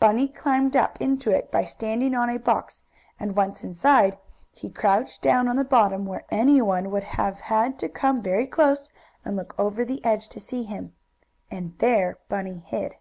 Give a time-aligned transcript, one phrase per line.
[0.00, 2.82] Bunny climbed up into it by standing on a box,
[3.20, 4.16] and, once inside,
[4.50, 8.90] he crouched down on the bottom, where anyone would have had to come very close,
[9.22, 10.94] and look over the edge, to see him.
[11.50, 12.94] And there Bunny hid.